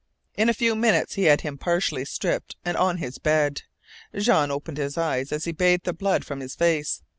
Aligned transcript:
In 0.33 0.49
a 0.49 0.53
few 0.55 0.73
minutes 0.73 1.13
he 1.13 1.25
had 1.25 1.41
him 1.41 1.59
partially 1.59 2.05
stripped 2.05 2.55
and 2.65 2.75
on 2.75 2.97
his 2.97 3.19
bed. 3.19 3.61
Jean 4.17 4.49
opened 4.49 4.77
his 4.79 4.97
eyes 4.97 5.31
as 5.31 5.45
he 5.45 5.51
bathed 5.51 5.83
the 5.85 5.93
blood 5.93 6.25
from 6.25 6.39
his 6.39 6.55
face. 6.55 7.03